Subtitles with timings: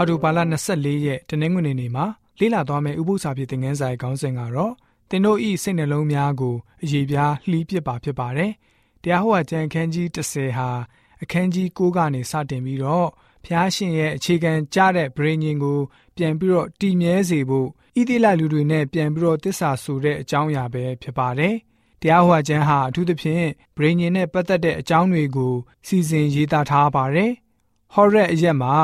[0.00, 0.38] အော်တိုဘာလ
[0.72, 2.04] 24ရက်တနင်္ဂနွေနေ့မှာ
[2.38, 4.72] လေ့လာသွားမယ့်ဥပုသ္စာပြေသင်ခန်းစာရဲ့ခေါင်းစဉ်ကတော့
[5.10, 8.52] သင်တို့ဤစိတ်နှလုံးများကိုအရေးပြားလှီးပစ်ပါဖြစ်ပါတယ်။
[9.02, 10.68] တရားဟောကျမ်းအခန်းကြီး30ဟာ
[11.22, 13.08] အခန်းကြီး9ကနေစတင်ပြီးတော့
[13.44, 15.78] ဖျားရှင်ရဲ့အခြေခံကြတဲ့ဗြိဉ္ဉ်ကို
[16.16, 21.54] ပြန်ပြီးတော့တည်မြဲစေဖို့ဣတိလလူတွေနဲ့ပြန်ပြီးတော့တစ္ဆာဆိုတဲ့အကြောင်းအရာပဲဖြစ်ပါတယ်။
[22.00, 23.46] တရားဟောကျမ်းဟာအထူးသဖြင့်
[23.76, 25.54] ဗြိဉ္ဉ်နဲ့ပတ်သက်တဲ့အကြောင်းတွေကို
[25.86, 27.30] စီစဉ်ရေးသားထားပါတယ်။
[27.94, 28.74] ဟောရက်အရက်မှာ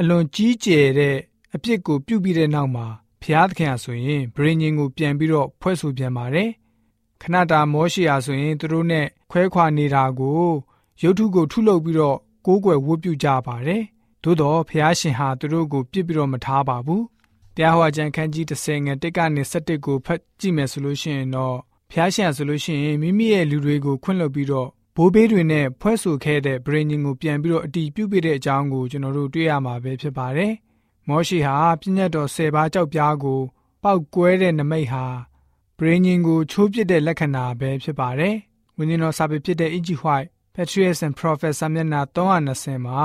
[0.00, 1.16] အလွန်ကြီးကျယ်တဲ့
[1.54, 2.86] အပြစ်ကိုပြုပြီးတဲ့နောက်မှာ
[3.22, 6.50] ဘုရားသခင်ဟာဆိုရင်ဗြိဉ္ဉ်ကိုပြန်ပြီးတော့ဖွဲ့ဆိုပြန်ပါတယ်။
[7.22, 10.42] ခဏတာမောရှိယာဆိုရင်သူတို့နဲ့ခွဲခွာနေတာကို
[11.02, 13.82] ရုတ်ထုကိုထုလုပ်ပြီးတော့ကိုးကွယ်ဝတ်ပြုကြပါတယ်။
[14.22, 17.02] သို့တော့ဘုရားရှင်ဟာသူတို့ကိုပြစ်ပြီးတော့မထားပါဘူး။
[17.56, 21.56] တရားဟောကျမ်းခန်းကြီး30ငယ်1ကနေ7ကိုဖတ်ကြည့်မယ်ဆိုလို့ရှိရင်တော့
[21.90, 24.68] ဘုရားရှင်ဆိုလို့ရှိရင်မိမိရဲ့လူတွေကိုခွင့်လွှတ်ပြီးတော့
[25.00, 30.52] ဘိုးဘေးတွေနဲ့ဖွဲ့ဆိုခဲ့တဲ့ဗြိဉ္ဉ်ကိုပြန်ပြီးတော့အတီးပြုတ်ပြတဲ့အကြောင်းကိုကျွန်တော်တို့တွေ့ရမှာပဲဖြစ်ပါတယ်။
[31.08, 33.40] မောရှိဟာပြည့်ညတ်တော်၁၀ပါးကြောက်ပြားကို
[33.82, 35.06] ပောက်ကွဲတဲ့နမိတ်ဟာ
[35.78, 38.34] ဗြိဉ္ဉ်ကိုချိုးပစ်တဲ့လက္ခဏာပဲဖြစ်ပါတယ်။
[38.76, 39.88] ဝိညာဉ်တော်စာပေဖြစ်တဲ့ E.G.
[40.02, 43.04] White Patriarchs and Prophets စာမျက်နှာ320မှာ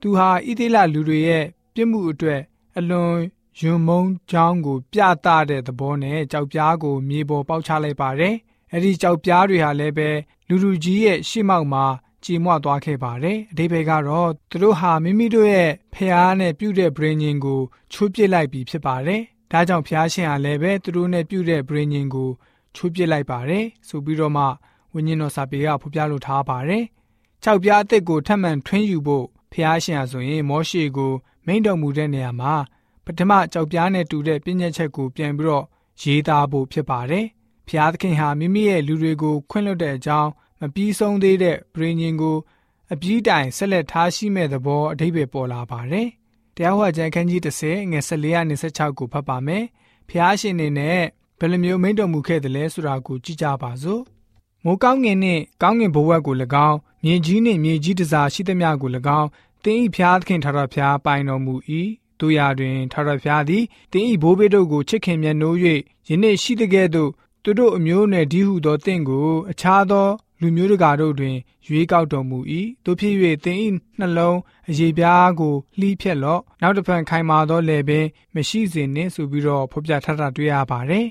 [0.00, 2.40] သူဟာဣသေလလူတွေရဲ့ပြစ်မှုအတွက်
[2.78, 3.16] အလွန်
[3.60, 8.36] ယွံမုန်းကြောင်းကို ပြသတဲ့သဘောနဲ့ကြောက်ပြားကိုမြေပေါ်ပေါက်ချလိုက်ပါတယ်။
[8.72, 10.08] အဲဒီကြောက်ပြားတွေဟာလည်းပဲ
[10.48, 11.84] လူလူကြီးရဲ့ရှေ့မှောက်မှာ
[12.24, 17.60] ကြေမွသွားခဲ့ပါတယ်။အဓိပ္ပာယ်ကတော့သူတို့ဟာမိမိတို့ရဲ့ဖျားနဲ့ပြုတဲ့ဗြိဉ္ဉ်ကို
[17.92, 19.20] ချိုးပစ်လိုက်ပြီဖြစ်ပါတယ်။
[19.52, 22.30] ဒါကြောင့်ဖျားရှင်ဟာလည်းပဲသူတို့နဲ့ပြုတဲ့ဗြိဉ္ဉ်ကို
[22.74, 24.44] ချိုးပစ်လိုက်ပါတယ်။ဆိုပြီးတော့မှ
[24.94, 26.84] ဝိညာဉ်တော်စာပေကဖော်ပြလိုထားပါတယ်။
[27.44, 31.12] ၆ပြားအသစ်ကိုထပ်မံထွင်းယူဖို့ဖျားရှင်ဟာဆိုရင်မောရှေကို
[31.46, 32.54] မိန့်တော်မူတဲ့နေရာမှာ
[33.04, 35.64] ပထမကြောက်ပြားနဲ့တူတဲ့ပြည့်ညက်ချက်ကိုပြန်ပြီးတော့
[36.02, 37.26] ရေးသားဖို့ဖြစ်ပါတယ်။
[37.68, 40.30] ဖျားသခင်ဟာမိမိရဲ့လူတွေကိုခွင့်လွှတ်တဲ့အကြောင်း
[40.60, 42.36] မပြီးဆုံးသေးတဲ့ဗြိဉ္ဉ်ကို
[42.92, 46.08] အပြီးတိုင်ဆက်လက်ထားရှိမဲ့သဘောအဓိပ္ပာယ်ပေါ်လာပါတယ်။
[46.56, 49.64] တရားဟောကျမ်းခန်းကြီး30ငွေ14ရ26ကိုဖတ်ပါမယ်။
[50.08, 51.00] ဖျားရှင်နေနဲ့
[51.38, 54.02] ဘယ်လိုမျိုးမိန့်တော်မူခဲ့တယ်လဲဆိုတာကိုကြည့်ကြပါစို့။
[54.64, 56.36] မိုးကောင်းငင်နှင့်ကောင်းငင်ဘဝက်ကို၎
[56.68, 59.28] င်းမြေကြီးနှင့်မြေကြီးတစားရှိသမျှကို၎င်း
[59.64, 61.54] တင်းဤဖျားသခင်ထာဝရဖျားပိုင်တော်မူ၏။
[62.20, 65.56] တို့ရာတွင်ထာဝရဖျားသည်တင်းဤဘိုးဘေးတို့ကိုချစ်ခင်မြတ်နိုး၍
[66.08, 67.10] ယနေ့ရှိတဲ့ကဲ့သို့
[67.42, 70.08] သူတို့အမျိုးနယ်ဒီဟုသောတင့်ကို အခြားသော
[70.40, 72.38] လူမျိုးတကာတို့တွင် ရွေးကောက်တော်မူ၏
[72.84, 73.58] တို့ဖြစ်၍သင်၏
[73.98, 74.38] နှလုံး
[74.68, 81.06] အရေးပြားကိုလှီးဖြက်လော့နောက်တစ်ဖန်ခိုင်မာသောလယ်ပင်မရှိစေနှင့်ဆိုပြီးတော့ဖော်ပြထားတာတွေ့ရပါတယ်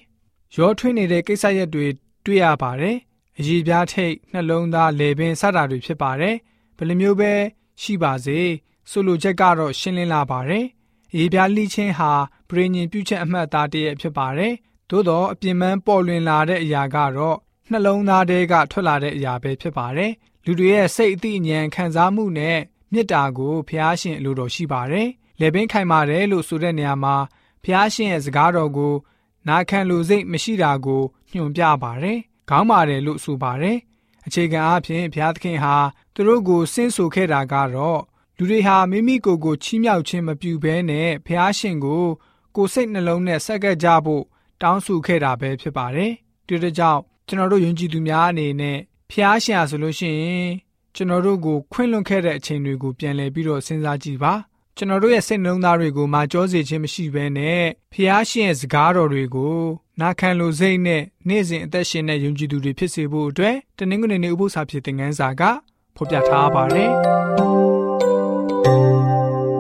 [0.55, 1.85] ရောထွေးနေတဲ့ကိစ္စရက်တွေ
[2.25, 2.97] တွေ့ရပါတယ်
[3.39, 6.35] အရေးပြားထိတ်နှလုံးသားလယ်ပင်စတာတွေဖြစ်ပါတယ်
[6.77, 7.33] ဘယ်လိုမျိုးပဲ
[7.81, 8.39] ရှိပါစေ
[8.89, 10.65] ဆိုလိုချက်ကတော့ရှင်းလင်းလာပါတယ်
[11.13, 12.11] အရေးပြားလှီးခြင်းဟာ
[12.49, 14.53] ပြည်ညင်ပြုချက်အမှတ်အသားတည်းဖြစ်ပါတယ်
[14.90, 17.38] သို့တော့အပြင်ပန်းပေါ်လွင်လာတဲ့အရာကတော့
[17.72, 20.12] နှလုံးသားထဲကထွက်လာတဲ့အရာပဲဖြစ်ပါတယ်။
[20.46, 22.58] လူတွေရဲ့စိတ်အသိဉာဏ်ခံစားမှုနဲ့
[22.92, 25.08] မေတ္တာကိုဖျားရှင်အလိုတော်ရှိပါတယ်။
[25.40, 27.16] လေပင်ခိုင်ပါတယ်လို့ဆိုတဲ့နေရာမှာ
[27.64, 28.96] ဖျားရှင်ရဲ့စကားတော်ကို
[29.48, 32.18] နာခံလူစိတ်မရှိတာကိုညွှန်ပြပါတယ်။
[32.50, 33.78] ခေါင်းပါတယ်လို့ဆိုပါတယ်။
[34.25, 35.75] အခြေခံအားဖြင့်ဘုရားသခင်ဟာ
[36.14, 38.02] သူတို့ကိုဆင့်ဆိုခဲ့တာကတော့
[38.38, 42.06] လူတွေဟာမိမိကိုယ်ကိုချီးမြှောက်ခြင်းမပြုဘဲနဲ့ဘုရားရှင်ကို
[42.56, 44.24] ကိုယ်စိတ်နှလုံးနဲ့ဆက်ကပ်ကြဖို့
[44.62, 46.12] တောင်းဆိုခဲ့တာပဲဖြစ်ပါတယ်။
[46.47, 48.78] ဒီတကြောင့်ကျွန်တော်တို့ယုံကြည်သူများအနေနဲ့
[49.12, 50.51] ဖျားရှာဆိုလို့ရှိရင်
[50.95, 54.34] ကျွန်တော်တို့ကိုခွင့်လွှတ်ခဲ့တဲ့အချိန်တွေကိုပြန်လည်ပြီးတော့စဉ်းစားကြည့်ပါ
[54.78, 57.63] ကျွန်တော်တို့ရဲ့စိတ်နှလုံးသားတွေကိုမာကြောစေခြင်းမရှိဘဲနဲ့
[57.94, 59.57] ဖျားရှင်ရဲ့စကားတော်တွေကို
[60.01, 65.41] နာခံလိုစိတ်နဲ့နေ့စဉ်အသက်ရှင်တဲ့ယုံကြည်သူတွေဖြစ်စေဖို့အတွက်တနင်္ဂနွေနေ့ဥပုသ္စာဖြစ်တဲ့ငန်းစာက
[65.95, 67.87] ဖော်ပြထားပါတယ်